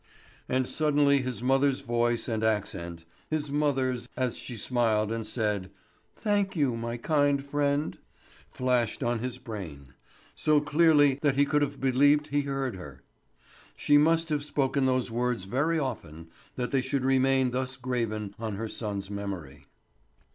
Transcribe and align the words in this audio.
And 0.49 0.67
suddenly 0.67 1.21
his 1.21 1.43
mother's 1.43 1.81
voice 1.81 2.27
and 2.27 2.43
accent, 2.43 3.05
his 3.29 3.51
mother's 3.51 4.09
as 4.17 4.35
she 4.35 4.57
smiled 4.57 5.11
and 5.11 5.27
said: 5.27 5.69
"Thank 6.15 6.55
you, 6.55 6.75
my 6.75 6.97
kind 6.97 7.45
friend," 7.45 7.99
flashed 8.49 9.03
on 9.03 9.19
his 9.19 9.37
brain, 9.37 9.93
so 10.33 10.59
clearly 10.59 11.19
that 11.21 11.35
he 11.35 11.45
could 11.45 11.61
have 11.61 11.79
believed 11.79 12.29
he 12.29 12.41
heard 12.41 12.75
her. 12.77 13.03
She 13.75 13.95
must 13.99 14.29
have 14.29 14.43
spoken 14.43 14.87
those 14.87 15.11
words 15.11 15.43
very 15.43 15.77
often 15.77 16.29
that 16.55 16.71
they 16.71 16.81
should 16.81 17.05
remain 17.05 17.51
thus 17.51 17.77
graven 17.77 18.33
on 18.39 18.55
her 18.55 18.67
son's 18.67 19.11
memory. 19.11 19.67